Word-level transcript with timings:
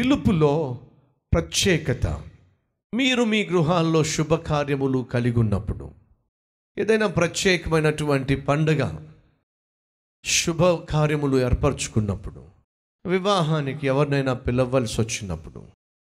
పిలుపులో 0.00 0.78
ప్రత్యేకత. 1.32 2.22
మీరు 2.94 3.24
మీ 3.24 3.44
గృహాల్లో 3.44 4.04
శుభకార్యములు 4.04 4.98
కలిగి 4.98 5.38
ఉన్నప్పుడు 5.38 5.90
ఏదైనా 6.78 7.06
ప్రత్యేకమైనటువంటి 7.06 8.36
పండుగ 8.36 9.06
శుభకార్యములు 10.24 11.36
ఏర్పరచుకున్నప్పుడు 11.36 12.44
వివాహానికి 13.06 13.86
ఎవరినైనా 13.86 14.32
పిలవలసి 14.32 15.00
వచ్చినప్పుడు 15.00 15.64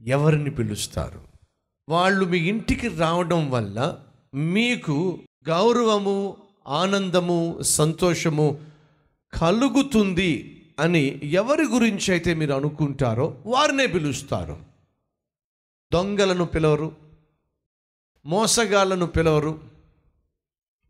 ఎవరిని 0.01 0.51
పిలుస్తారు? 0.51 1.21
వాళ్ళు 1.89 2.25
మీ 2.25 2.37
ఇంటికి 2.37 2.87
రావడం 2.87 3.51
వల్ల 3.51 3.99
మీకు 4.35 5.19
గౌరవము 5.49 6.37
ఆనందము 6.67 7.57
సంతోషము 7.61 8.65
కలుగుతుంది 9.33 10.59
అని 10.79 11.21
ఎవరి 11.23 11.63
గురించి 11.63 12.11
అయితే 12.11 12.33
మీరు 12.33 12.53
అనుకుంటారో 12.53 13.43
వారినే 13.45 13.87
పిలుస్తారు. 13.87 14.57
దొంగలను 15.93 16.45
పిలవరు 16.45 16.95
మోసగాళ్ళను 18.25 19.05
పిలవరు 19.05 19.59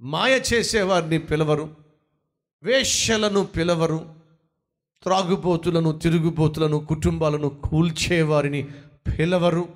మాయ 0.02 0.42
చేసేవారిని 0.54 1.20
పిలవరు 1.20 1.76
వేష్యలను 2.64 3.44
పిలవరు 3.46 4.16
త్రాగుబోతులను 5.04 5.92
తిరుగుబోతులను 5.92 6.86
కుటుంబాలను 6.86 7.50
కూల్చేవారిని 7.50 8.64
పిలవరు 9.08 9.70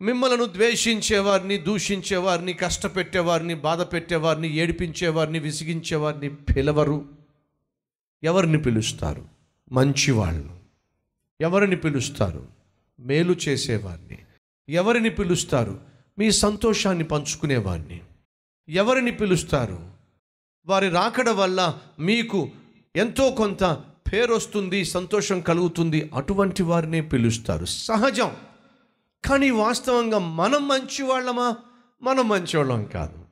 మిమ్మలను 0.00 0.44
ద్వేషించేవారిని 0.44 1.58
దూషించేవారిని 1.58 2.52
కష్టపెట్టేవారిని 2.52 3.54
బాధ 3.54 3.82
పెట్టేవారిని 3.82 4.48
ఏడిపించేవారిని 4.56 5.38
విసిగించేవారిని 5.38 6.34
పిలవరు. 6.34 7.21
ఎవరిని 8.22 8.58
పిలుస్తారు? 8.58 9.24
మంచివాళ్ళు 9.72 10.56
ఎవరిని 11.40 11.76
పిలుస్తారు? 11.76 12.48
మేలు 13.00 13.36
చేసేవాడిని 13.48 14.18
ఎవరిని 14.68 15.10
పిలుస్తారు? 15.10 15.80
మీ 16.18 16.30
సంతోషాన్ని 16.30 17.04
పంచుకునేవాడిని 17.04 18.00
ఎవరిని 18.68 19.10
పిలుస్తారు? 19.10 19.90
వారి 20.66 20.88
రాకడ 20.88 21.28
వల్ల 21.28 21.78
మీకు 21.98 22.50
ఎంతో 22.96 23.30
కొంత 23.30 23.64
పేరొస్తుంది 24.12 24.84
సంతోషం 24.84 25.40
కలుగుతుంది 25.40 26.10
అటువంటి 26.14 26.62
వారినే 26.62 27.00
పిలుస్తారు. 27.00 27.64
సహజం. 27.64 28.36
కానీ 29.24 29.50
వాస్తవంగా 29.50 30.18
మనం 30.18 30.68
మంచివాళ్ళమా? 30.68 31.56
మనం 32.02 32.28
మంచివాళ్ళం 32.28 32.84
కాదు. 32.84 33.24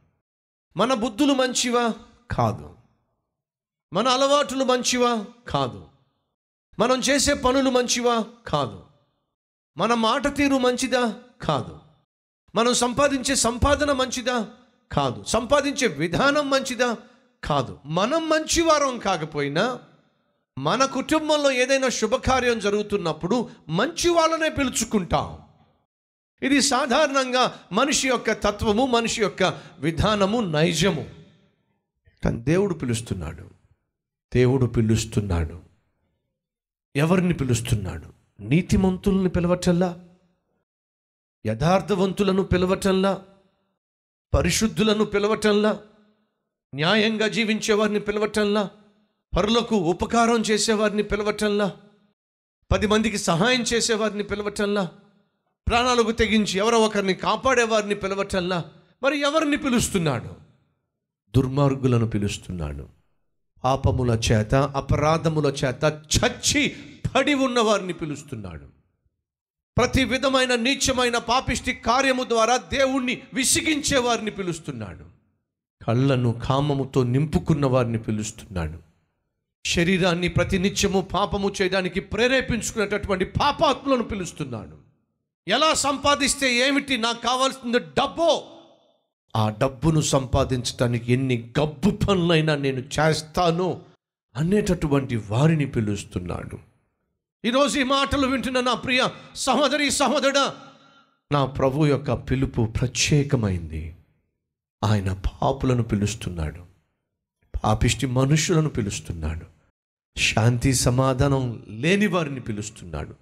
మన 0.76 0.94
బుద్ధులు 0.94 1.32
మంచివా? 1.32 1.94
కాదు. 2.30 2.69
మన 3.92 4.08
అలవాట్లు 4.08 4.64
మంచివా? 4.64 5.24
కాదు. 5.48 5.86
మనం 6.78 7.00
చేసే 7.00 7.34
పనులు 7.34 7.70
మంచివా? 7.70 8.24
కాదు. 8.46 8.82
మన 9.76 9.94
మాట 9.94 10.36
తీరు 10.36 10.58
మంచిదా? 10.58 11.14
కాదు. 11.42 11.78
మనం 12.54 12.74
సంపాదించే 12.74 13.34
సంపాదన 13.34 13.92
మంచిదా? 13.92 14.48
కాదు. 14.92 15.24
సంపాదించే 15.26 15.86
విధానం 15.86 16.50
మంచిదా? 16.50 16.96
కాదు. 17.44 17.78
మనం 17.86 18.28
మంచివారం 18.28 18.98
కాకపోయినా 18.98 19.80
మన 20.58 20.84
కుటుంబంలో 20.84 21.50
ఏదైనా 21.50 21.88
శుభకార్యం 21.88 22.58
జరుగుతున్నప్పుడు 22.58 23.50
మంచి 23.68 24.08
వాళ్ళనే 24.08 24.48
పిలుచుకుంటాం. 24.48 25.38
ఇది 26.42 26.62
సాధారణంగా 26.62 27.58
మనిషి 27.72 28.08
యొక్క 28.08 28.32
తత్వము 28.32 28.86
మనిషి 28.86 29.22
యొక్క 29.22 29.60
విధానము 29.78 30.40
నైజము. 30.40 31.10
కానీ 32.24 32.36
దేవుడు 32.36 32.74
పిలుస్తున్నాడు. 32.74 33.59
దేవుడు 34.34 34.66
పిలుస్తున్నాడు. 34.66 35.62
ఎవరిని 36.96 37.34
పిలుస్తున్నాడు? 37.34 38.06
నీతిమంతుల్ని 38.42 39.28
పిలవటల్లా 39.28 40.04
యథార్థవంతులను 41.46 42.42
పిలవటంలా? 42.42 43.22
పరిశుద్ధులను 44.34 45.04
పిలవటంలా? 45.04 45.80
న్యాయంగా 46.74 47.28
జీవించేవారిని 47.28 48.00
పిలవటంలా? 48.00 48.70
పరులకు 49.36 49.76
ఉపకారం 49.76 50.40
చేసేవారిని 50.40 51.02
పిలవటంలా? 51.02 51.72
పది 52.72 52.86
మందికి 52.86 53.18
సహాయం 53.18 53.62
చేసేవారిని 53.62 54.24
పిలవటంలా? 54.24 54.90
ప్రాణాలకు 55.68 56.10
తెగించి 56.10 56.58
ఎవరో 56.58 56.78
ఒకరిని 56.78 57.14
కాపాడేవారిని 57.14 57.94
పిలవటంలా? 57.94 58.64
మరి 59.02 59.20
ఎవరిని 59.20 59.56
పిలుస్తున్నాడు? 59.56 60.28
దుర్మార్గులను 61.36 62.06
పిలుస్తున్నాడు. 62.06 62.99
పాపముల 63.64 64.10
చేత 64.10 64.54
అపరాధముల 64.54 65.46
చేత 65.46 65.84
చచ్చి 65.84 66.76
పడి 67.14 67.34
ఉన్న 67.34 67.60
వారిని 67.60 67.92
పిలుస్తున్నాడు. 67.92 68.64
ప్రతి 69.78 70.04
విధమైన 70.04 70.54
నీచమైన 70.54 71.18
పాపిష్టి 71.18 71.72
కార్యము 71.72 72.24
ద్వారా 72.24 72.56
దేవుణ్ణి 72.56 73.22
విసిగించే 73.34 73.98
వారిని 73.98 74.30
పిలుస్తున్నాడు. 74.30 75.04
కళ్ళను 75.84 76.40
కామముతో 76.44 77.02
నింపుకున్న 77.02 77.66
వారిని 77.66 77.98
పిలుస్తున్నాడు. 77.98 78.78
శరీరాన్ని 79.66 80.28
ప్రతినిత్యము 80.28 81.00
పాపము 81.00 81.52
చేయడానికి 81.62 82.00
ప్రేరేపించుకునేటటువంటి 82.00 83.24
పాపాత్మలను 83.24 84.02
పిలుస్తున్నాడు. 84.02 84.76
ఎలా 85.48 85.74
సంపాదిస్తే 85.74 86.68
ఏమిటి? 86.68 86.96
నాకు 86.96 87.22
కావాల్సింది 87.22 87.78
డబ్బో 87.78 88.42
ఆ 89.36 89.50
డబ్బును 89.50 90.00
సంపాదించడానికి 90.00 91.12
ఎన్ని 91.12 91.52
గబ్బు 91.60 91.90
పనులైనా 91.90 92.56
నేను 92.56 92.80
చేస్తాను 92.80 93.82
అనేటటువంటి 94.36 95.16
వారిని 95.16 95.66
పిలుస్తున్నాడు. 95.66 96.58
ఈరోజు 97.44 97.80
ఈ 97.80 97.82
మాటలు 97.82 98.26
వింటున్న 98.26 98.60
నా 98.60 98.74
ప్రియ 98.74 99.08
సహోదరి 99.34 99.90
సహోదరుడా 99.90 100.54
నా 101.32 101.44
ప్రభు 101.44 101.86
యొక్క 101.86 102.12
పిలుపు 102.12 102.72
ప్రత్యేకమైంది. 102.80 103.96
ఆయన 104.84 105.12
పాపులను 105.12 105.82
పిలుస్తున్నాడు. 105.82 106.64
పాపిష్టి 107.64 108.06
మనుషులను 108.06 108.68
పిలుస్తున్నాడు. 108.68 109.46
శాంతి 110.18 110.74
సమాధానం 110.74 111.64
లేని 111.68 112.06
వారిని 112.06 112.40
పిలుస్తున్నాడు. 112.40 113.14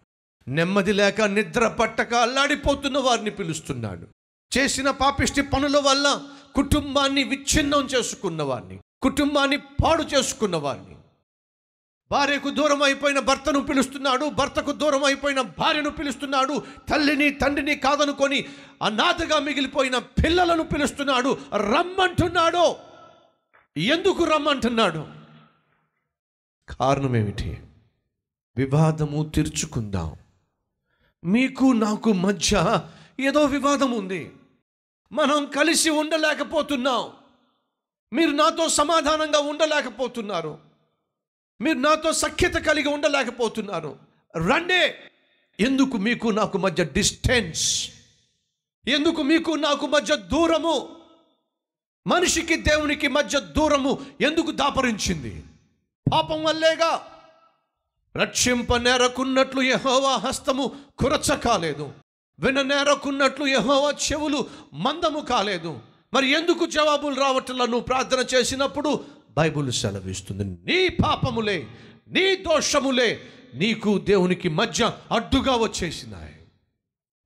నెమ్మది 0.49 0.93
లేక 0.93 1.23
నిద్ర 1.23 1.69
పట్టక 1.69 2.15
అల్లాడిపోతున్న 2.15 2.99
వారిని 2.99 3.31
పిలుస్తున్నాడు. 3.31 4.07
చేసిన 4.57 4.91
పాపిష్టి 4.91 5.43
పనుల 5.43 5.79
వల్ల 5.79 6.23
కుటుంబాన్ని 6.55 7.25
విచ్ఛిన్నం 7.25 7.87
చేసుకున్నవాడిని 7.87 8.81
కుటుంబాన్ని 9.03 9.57
పాడు 9.57 10.03
చేసుకున్నవాడిని 10.03 10.97
భార్యకు 12.11 12.51
దూరం 12.51 12.83
అయిపోయిన 12.83 13.19
భర్తను 13.19 13.61
పిలుస్తున్నాడు 13.61 14.29
భర్తకు 14.29 14.73
దూరం 14.73 15.05
అయిపోయిన 15.05 15.41
భార్యను 15.41 15.91
పిలుస్తున్నాడు 15.91 16.63
తల్లిని 16.89 17.31
తండ్రిని 17.31 17.77
కాదనుకొని 17.77 18.47
అనాథగా 18.83 19.39
మిగిలిపోయిన 19.39 19.99
పిల్లలను 19.99 20.63
పిలుస్తున్నాడు. 20.63 21.39
రమ్మంటున్నాడు. 21.57 22.77
ఎందుకు 23.77 24.25
రమ్మంటున్నాడు? 24.25 25.07
కారణం 26.69 27.17
ఏమిటి 27.17 27.59
వివాదము 28.57 29.25
తీర్చుకుందాం. 29.35 30.17
మీకు 31.25 31.73
నాకు 31.73 32.13
మధ్య 32.13 32.81
ఏదో 33.21 33.45
వివాదం 33.45 33.91
ఉంది. 33.91 34.33
మనం 35.13 35.47
కలిసి 35.47 35.91
ఉండలేకపోతున్నాం. 35.91 37.13
మీరు 38.13 38.31
నాతో 38.31 38.69
సమాధానంగా 38.69 39.39
ఉండలేకపోతున్నారు. 39.39 40.59
మీరు 41.61 41.79
నాతో 41.79 42.13
సఖ్యత 42.13 42.55
కలిగి 42.55 42.89
ఉండలేకపోతున్నారు. 42.89 43.99
రండే! 44.37 45.11
ఎందుకు 45.61 45.97
మీకు 45.97 46.29
నాకు 46.29 46.59
మధ్య 46.59 46.85
డిస్టెన్స్? 46.85 47.91
ఎందుకు 48.89 49.23
మీకు 49.23 49.51
నాకు 49.51 49.87
మధ్య 49.87 50.17
దూరము? 50.17 50.97
మనిషికి 52.07 52.57
దేవునికి 52.57 53.09
మధ్య 53.09 53.41
దూరము 53.41 54.07
ఎందుకు 54.21 54.51
దాపరించింది? 54.51 55.43
పాపం 56.13 56.45
వల్లేగా! 56.45 57.07
రక్షింప 58.17 58.75
నేరకున్నట్లు 58.75 59.63
యహోవా 59.63 60.17
హస్తము 60.17 60.85
కురచ 60.99 61.37
కాలేదు 62.43 62.59
విన 62.59 62.75
నేరకున్నట్లు 62.75 63.47
యహోవా 63.47 63.91
చెవులు 63.91 64.47
మందము 64.75 65.21
కాలేదు. 65.21 65.81
మరి 66.15 66.31
ఎందుకు 66.33 66.67
జవాబులు 66.67 67.15
రావట్లా 67.15 67.65
నువ్వు 67.65 67.81
ప్రార్థన 67.81 68.25
చేసినప్పుడు? 68.35 69.05
బైబుల్ 69.37 69.73
సెలవిస్తుంది 69.73 70.45
నీ 70.45 70.89
పాపములే 70.89 71.67
నీ 72.09 72.37
దోషములే 72.37 73.21
నీకు 73.55 73.99
దేవునికి 73.99 74.49
మధ్య 74.49 74.91
అడ్డుగా 75.13 75.57
వచ్చేసినాయి. 75.57 76.35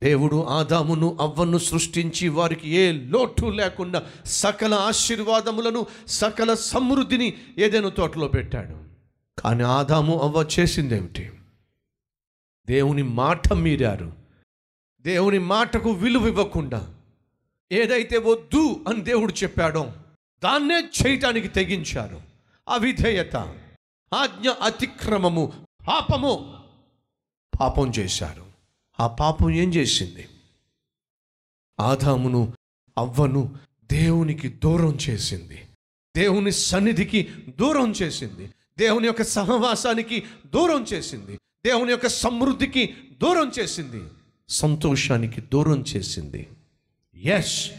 దేవుడు 0.03 0.45
ఆదామును 0.45 1.19
అవ్వను 1.21 1.59
సృష్టించి 1.59 2.29
వారికి 2.29 2.71
ఏ 2.71 2.93
లోటు 2.93 3.47
లేకుండా 3.47 4.03
సకల 4.27 4.75
ఆశీర్వాదములను 4.75 5.87
సకల 6.07 6.55
సమృద్ధిని 6.55 7.35
ఏదైనా 7.59 7.89
తోటలో 7.89 8.29
పెట్టాడు. 8.29 8.83
కానీ 9.41 9.63
ఆదాము 9.63 10.21
అవ్వ 10.21 10.47
చేసిందేమిటి? 10.61 11.31
దేవుని 12.67 13.03
మాట 13.03 13.53
మీరారు. 13.53 14.22
దేవుని 15.03 15.39
మాటకు 15.39 15.91
విలువ 15.91 16.29
ఇవ్వకుండా 16.29 16.95
ఏదైతే 17.73 18.19
వద్దు 18.19 18.85
అని 18.89 19.01
దేవుడు 19.01 19.33
చెప్పాడో 19.33 19.93
దాన్నే 20.45 20.75
చేయటానికి 20.75 21.49
తెగించారు. 21.49 22.23
అవిధేయత 22.69 23.37
ఆజ్ఞ 24.15 24.51
అతిక్రమము 24.51 25.53
పాపము 25.89 26.61
పాపం 27.61 27.93
చేశారు. 27.99 28.47
ఆ 29.01 29.07
పాపం 29.07 29.51
ఏం 29.51 29.75
చేసింది? 29.75 30.29
ఆదామును 31.81 32.53
అవ్వను 32.99 33.55
దేవునికి 33.93 34.49
దూరం 34.49 34.99
చేసింది. 35.11 35.65
దేవుని 36.17 36.53
సన్నిధికి 36.53 37.29
దూరం 37.61 37.93
చేసింది. 37.93 38.51
దేవుని 38.79 39.07
యొక్క 39.07 39.23
సహవాసానికి 39.23 40.23
దూరం 40.47 40.83
చేసింది. 40.83 41.37
దేవుని 41.67 41.91
యొక్క 41.91 42.07
సమృద్ధికి 42.07 42.95
దూరం 43.23 43.53
చేసింది. 43.59 44.05
సంతోషానికి 44.49 45.41
దూరం 45.41 45.85
చేసింది. 45.97 46.49
ఎస్ 47.15 47.71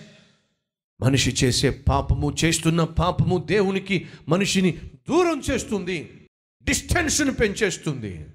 మనిషి 1.02 1.46
చేసే 1.46 1.70
పాపము 1.70 2.36
చేస్తున్న 2.46 2.84
పాపము 2.84 3.38
దేవునికి 3.38 4.08
మనిషిని 4.28 4.72
దూరం 5.10 5.42
చేస్తుంది 5.52 6.28
డిస్టెన్స్ని 6.64 7.34
పెంచేస్తుంది. 7.34 8.26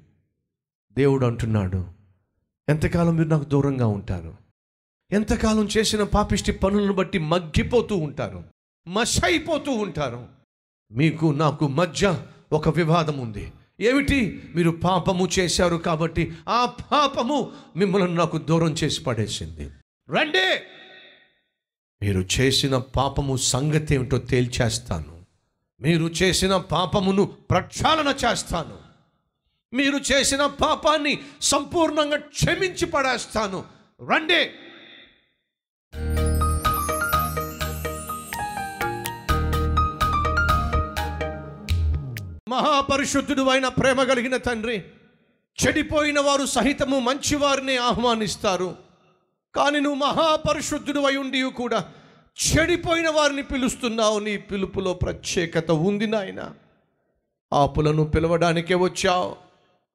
దేవుడు 0.92 1.26
అంటున్నాడు 1.26 1.86
ఎంతకాలం 2.68 3.16
మీరు 3.16 3.28
నాకు 3.28 3.44
దూరంగా 3.44 3.86
ఉంటారు? 3.86 4.36
ఎంతకాలం 5.12 5.68
చేసిన 5.78 6.02
పాపిష్టి 6.02 6.52
పనులను 6.52 6.92
బట్టి 6.92 7.18
మగ్గిపోతూ 7.18 7.96
ఉంటారు 7.96 8.44
మషైపోతూ 8.88 9.72
ఉంటారు? 9.72 10.28
మీకు 10.90 11.26
నాకు 11.26 11.68
మధ్య 11.68 12.26
ఒక 12.52 12.68
వివాదం 12.68 13.18
ఉంది. 13.18 13.52
ఏమిటి? 13.80 14.52
మీరు 14.54 14.70
పాపము 14.70 15.28
చేశారు 15.38 15.76
కాబట్టి 15.76 16.32
ఆ 16.48 16.66
పాపము 16.92 17.52
మిమ్మల్ని 17.76 18.14
నాకు 18.14 18.38
దూరం 18.38 18.72
చేసి 18.72 19.04
పడేసింది. 19.04 19.70
రండి! 20.10 20.60
మీరు 22.02 22.24
చేసిన 22.40 22.76
పాపము 22.76 23.36
సంగతి 23.36 23.94
ఏమిటో 23.94 24.18
తేల్చేస్తాను. 24.18 25.18
మీరు 25.80 26.04
చేసిన 26.04 26.56
పాపమును 26.56 27.24
ప్రక్షాళన 27.24 28.14
చేస్తాను. 28.24 28.78
మీరు 29.72 30.00
చేసిన 30.12 30.46
పాపాన్ని 30.46 31.18
సంపూర్ణంగా 31.42 32.16
క్షమించి 32.16 32.86
పడేస్తాను. 32.86 33.64
రండి! 34.10 34.50
మహాపరిశుద్ధుడు 42.58 43.42
అయిన 43.42 43.68
ప్రేమ 43.68 44.02
కలిగిన 44.02 44.36
తండ్రి 44.36 44.82
చెడిపోయిన 45.66 46.20
వారు 46.20 46.46
సహితము 46.46 46.98
మంచివారిని 46.98 47.76
ఆహ్వానిస్తారు. 47.76 48.76
కానీ 49.54 49.80
నువ్వు 49.80 49.98
మహాపరిశుద్ధుడు 49.98 51.00
అయి 51.00 51.16
ఉండి 51.16 51.42
కూడా 51.42 51.84
చెడిపోయిన 52.46 53.10
వారిని 53.10 53.42
పిలుస్తున్నావు. 53.42 54.18
నీ 54.18 54.36
పిలుపులో 54.36 54.94
ప్రత్యేకత 54.94 55.70
ఉంది 55.70 56.06
నాయన. 56.06 56.50
ఆపులను 57.52 58.04
పిలవడానికే 58.04 58.74
వచ్చావు. 58.74 59.36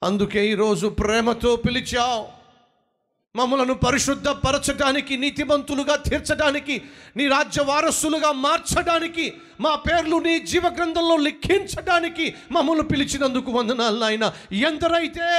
అందుకే 0.03 0.47
ఈరోజు 0.47 0.87
ప్రేమతో 0.87 1.55
పిలిచావు. 1.55 2.42
మమ్మలను 3.35 3.73
పరిశుద్ధపరచడానికి 3.73 5.17
నీతిమంతులుగా 5.17 5.95
తీర్చడానికి 5.95 6.81
నీ 7.17 7.27
రాజ్య 7.27 7.61
వారసులుగా 7.61 8.31
మార్చడానికి 8.31 9.33
మా 9.59 9.75
పేర్లు 9.75 10.15
నీ 10.15 10.39
జీవ 10.39 10.67
గ్రంథంలో 10.67 11.17
లిఖించడానికి 11.17 12.33
మమ్మల్ని 12.51 12.83
పిలిచినందుకు 12.83 13.51
వందనాలు 13.51 13.99
నాయన. 13.99 14.33
ఎందరైతే 14.51 15.29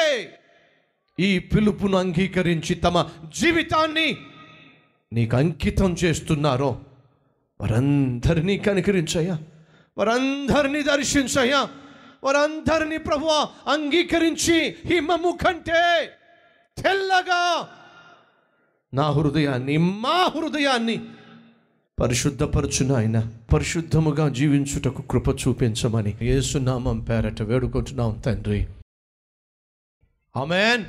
ఈ 1.20 1.38
పిలుపును 1.38 1.98
అంగీకరించి 1.98 2.74
తమ 2.74 3.08
జీవితాన్ని 3.38 4.16
నీకు 5.12 5.36
అంకితం 5.36 5.96
చేస్తున్నారో 6.04 6.80
వారందరినీ 7.60 8.58
కనికరించయ్యా. 8.58 9.38
వారందరినీ 9.98 10.82
దర్శించయ్యా. 10.82 11.68
వారందరినీ 12.24 12.96
ప్రభు 12.96 13.26
అంగీకరించి 13.70 14.76
హిమము 14.84 15.38
కంటే 15.46 16.10
తెల్లగా 16.82 17.68
నా 18.94 19.10
హృదయాన్ని 19.10 19.76
మా 19.76 20.32
హృదయాన్ని 20.36 21.04
పరిశుద్ధపరచున 22.00 22.86
నాయన. 22.86 23.32
పరిశుద్ధముగా 23.52 24.28
జీవించుటకు 24.28 25.02
కృప 25.02 25.28
చూపించమని 25.28 26.16
ఏసునామం 26.22 27.00
పేరట 27.00 27.42
వేడుకుంటున్నాం 27.42 28.22
తండ్రి. 28.26 28.66
ఆమెన్. 30.36 30.84